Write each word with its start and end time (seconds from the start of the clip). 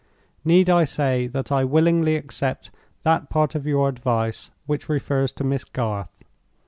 "Need 0.43 0.67
I 0.67 0.83
say 0.83 1.27
that 1.27 1.51
I 1.51 1.63
willingly 1.63 2.15
accept 2.15 2.71
that 3.03 3.29
part 3.29 3.53
of 3.53 3.67
your 3.67 3.87
advice 3.87 4.49
which 4.65 4.89
refers 4.89 5.31
to 5.33 5.43
Miss 5.43 5.63
Garth? 5.63 6.17